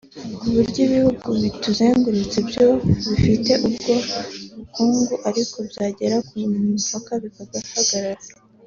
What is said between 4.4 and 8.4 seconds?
bukungu ariko byagera ku mupaka bigahagarara